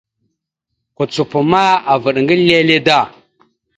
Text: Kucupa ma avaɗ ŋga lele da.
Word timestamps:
Kucupa 0.95 1.39
ma 1.51 1.61
avaɗ 1.91 2.15
ŋga 2.23 2.35
lele 2.47 2.75
da. 2.87 2.97